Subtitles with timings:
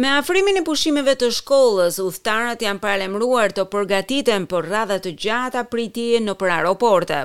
[0.00, 5.64] Me afrimin e pushimeve të shkollës, udhëtarët janë paralajmëruar të përgatiten për radha të gjata
[5.74, 7.18] pritje në për aeroporte.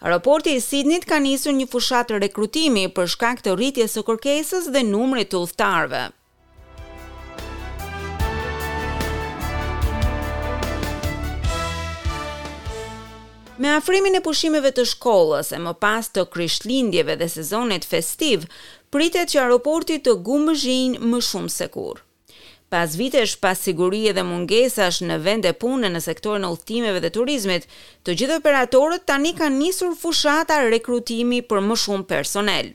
[0.00, 4.70] Aeroporti i Sidnit ka nisur një fushatë të rekrutimi për shkak të rritjes së kërkesës
[4.72, 6.00] dhe numrit të udhëtarëve.
[13.60, 18.48] Me afrimin e pushimeve të shkollës e më pas të krishtlindjeve dhe sezonit festiv,
[18.88, 22.02] pritet që aeroporti të gumbëzhin më shumë se kur.
[22.70, 27.66] Pas vitesh pas sigurie dhe mungesash në vende pune në sektorin e udhëtimeve dhe turizmit,
[28.06, 32.72] të gjithë operatorët tani kanë nisur fushata rekrutimi për më shumë personel.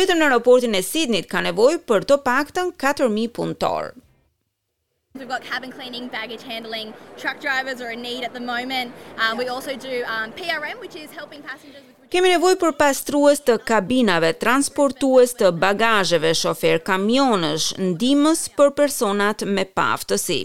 [0.00, 3.92] Vetëm në aeroportin e Sidnit ka nevojë për të paktën 4000 punëtorë.
[5.18, 8.92] We've got cabin cleaning, baggage handling, truck drivers are in need at the moment.
[9.18, 11.96] Um, we also do um, PRM, which is helping passengers with...
[12.08, 19.66] Kemi nevoj për pastrues të kabinave, transportues të bagajeve, shofer kamionësh, ndimës për personat me
[19.76, 20.38] paftësi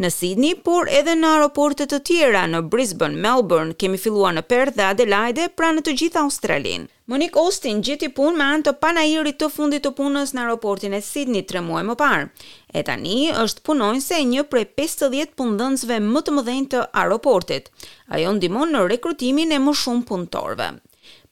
[0.00, 4.76] në Sydney, por edhe në aeroportet të tjera në Brisbane, Melbourne, kemi filluar në Perth
[4.78, 6.88] dhe Adelaide, pra në të gjitha Australinë.
[7.12, 11.02] Monique Austin gjeti punë me anë të panajirit të fundit të punës në aeroportin e
[11.04, 12.30] Sydney tre muaj më parë.
[12.72, 17.68] E tani është se një prej 50 punëdhënësve më të mëdhenj të aeroportit.
[18.08, 20.70] Ajo ndihmon në rekrutimin e më shumë punëtorëve.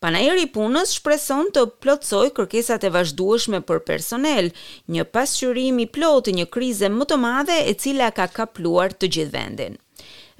[0.04, 4.48] Panajeri i punës shpreson të plotësoj kërkesat e vazhdueshme për personel,
[4.96, 9.32] një pasqyrim i plotë një krize më të madhe e cila ka kapluar të gjithë
[9.34, 9.76] vendin.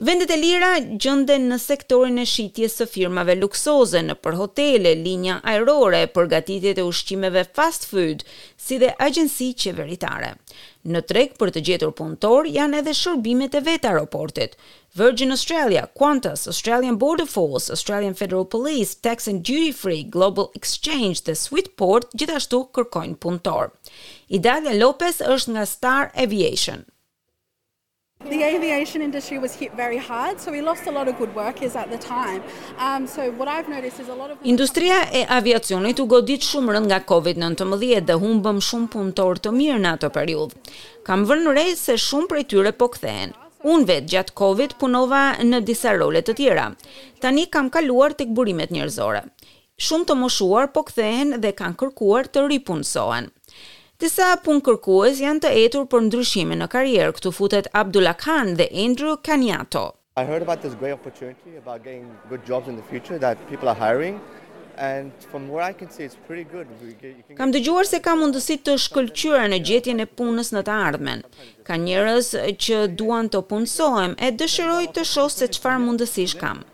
[0.01, 5.35] Vendet e lira gjënden në sektorin e shitjes së firmave luksoze në për hotele, linja
[5.53, 8.23] aerore, përgatitjet e ushqimeve fast food,
[8.57, 10.31] si dhe agjensi qeveritare.
[10.89, 14.55] Në treg për të gjetur punëtor janë edhe shërbimet e vetë aeroportit.
[14.97, 21.27] Virgin Australia, Qantas, Australian Border Force, Australian Federal Police, Tax and Duty Free, Global Exchange
[21.29, 23.75] dhe Sweetport gjithashtu kërkojnë punëtor.
[24.41, 26.89] Idalia Lopez është nga Star Aviation.
[28.29, 31.75] The aviation industry was hit very hard so we lost a lot of good workers
[31.83, 32.43] at the time.
[32.87, 36.75] Um so what I've noticed is a lot of Industria e aviacionit u godit shumë
[36.77, 37.79] rënd nga Covid-19
[38.11, 40.55] dhe humbëm shumë punëtor të mirë në atë periudhë.
[41.09, 43.33] Kam vënë re se shumë prej tyre po kthehen.
[43.75, 46.67] Unë vetë gjatë Covid punova në disa role të tjera.
[47.25, 49.25] Tani kam kaluar tek burimet njerëzore.
[49.81, 53.33] Shumë të moshuar po kthehen dhe kanë kërkuar të ripunsohen.
[54.01, 58.65] Disa punë kërkues janë të etur për ndryshime në karrierë, këtu futet Abdullah Khan dhe
[58.85, 59.83] Andrew Kanyato.
[60.17, 63.69] I heard about this great opportunity about getting good jobs in the future that people
[63.69, 64.17] are hiring
[64.87, 66.73] and from where I can see it's pretty good.
[67.37, 71.21] Kam dëgjuar se ka mundësi të shkëlqyer në gjetjen e punës në të ardhmen.
[71.69, 72.33] Ka njerëz
[72.65, 76.65] që duan të punësohem e dëshiroj të shoh se çfarë mundësish kam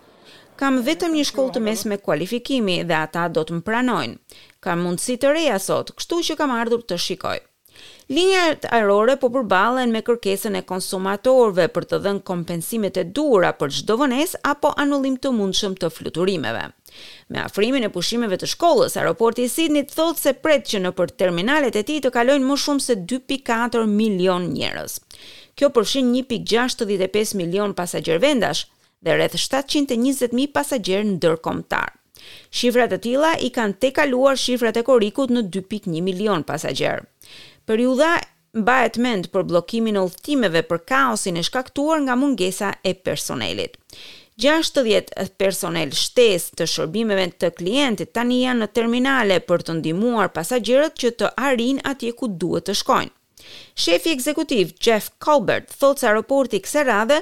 [0.61, 4.17] kam vetëm një shkollë të mesme kualifikimi dhe ata do të më pranojnë.
[4.65, 7.37] Kam mundësi të reja sot, kështu që kam ardhur të shikoj.
[8.09, 13.75] Linjat ajrore po përballen me kërkesën e konsumatorëve për të dhënë kompensimet e duhura për
[13.81, 16.63] çdo vonesë apo anullim të mundshëm të fluturimeve.
[17.29, 21.13] Me afrimin e pushimeve të shkollës, aeroporti i Sydney thotë se pret që në për
[21.21, 24.97] terminalet e tij të kalojnë më shumë se 2.4 milion njerëz.
[25.57, 28.65] Kjo përfshin 1.65 milion pasagjer vendash,
[29.07, 31.93] dhe rreth 720.000 pasagjer në dërkomtar.
[32.59, 37.05] Shifrat e tila i kanë te kaluar shifrat e korikut në 2.1 milion pasagjer.
[37.69, 38.11] Për juda,
[38.59, 43.77] mbahet mend për blokimin e udhëtimeve për kaosin e shkaktuar nga mungesa e personelit.
[44.43, 50.99] 60 personel shtesë të shërbimeve të klientit tani janë në terminale për të ndihmuar pasagjerët
[51.03, 53.15] që të arrijnë atje ku duhet të shkojnë.
[53.77, 57.19] Shefi ekzekutiv Jeff Colbert thotë se aeroporti i kësaj radhe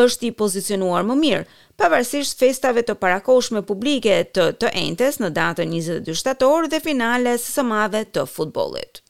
[0.00, 1.46] është i pozicionuar më mirë,
[1.80, 7.64] pavarësisht festave të parakoshme publike të të entes në datën 22 shtator dhe finales së
[7.70, 9.00] madhe të futbollit.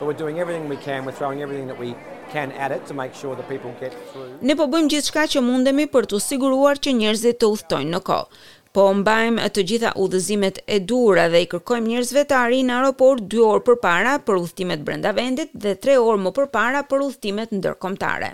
[0.00, 1.94] We're doing everything we can, we're throwing everything that we
[2.32, 4.30] can at it to make sure that people get through.
[4.44, 8.40] Ne po bëjmë gjithçka që mundemi për të siguruar që njerëzit të udhtojnë në kohë
[8.76, 13.22] po mbajmë të gjitha udhëzimet e dura dhe i kërkojmë njerëzve të arrijnë në aeroport
[13.34, 18.28] 2 orë përpara për udhëtimet brenda vendit dhe 3 orë më përpara për udhëtimet ndërkombëtare.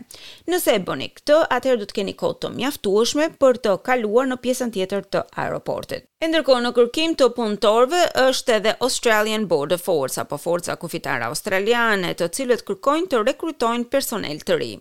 [0.51, 4.39] Nëse e bëni këtë, atëherë do të keni kohë të mjaftueshme për të kaluar në
[4.43, 6.09] pjesën tjetër të aeroportit.
[6.23, 12.15] E ndërkohë në kërkim të punëtorve është edhe Australian Border Force apo Forca Kufitare Australiane,
[12.19, 14.73] të cilët kërkojnë të rekrutojnë personel të ri.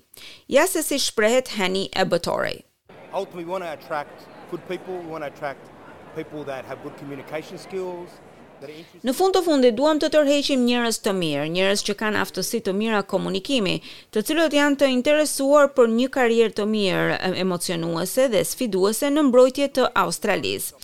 [0.57, 2.57] Ja se si shprehet Hani Abatori.
[3.13, 5.62] Ultimately we want to attract good people, we want to attract
[6.15, 8.12] people that have good communication skills.
[9.01, 12.75] Në fund të fundit duam të tërheqim njerëz të mirë, njerëz që kanë aftësi të
[12.77, 13.71] mira komunikimi,
[14.13, 19.68] të cilët janë të interesuar për një karrierë të mirë emocionuese dhe sfiduese në mbrojtje
[19.80, 20.77] të Australisë.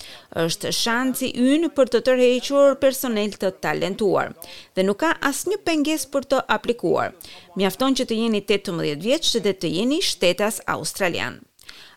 [0.47, 4.33] Është shansi ynë për të tërhequr personel të talentuar
[4.73, 7.13] dhe nuk ka asnjë pengesë për të aplikuar.
[7.61, 11.37] Mjafton që të jeni 18 vjeç dhe të jeni shtetas australian.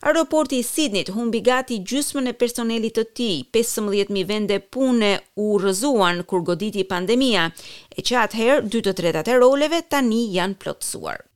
[0.00, 5.10] Aeroporti i Sidnit humbi gati gjysmën e personelit të tij, 15000 vende pune
[5.44, 7.44] u rrëzuan kur goditi pandemia,
[7.98, 11.26] e që atëherë 2/3 e roleve tani janë plotësuar.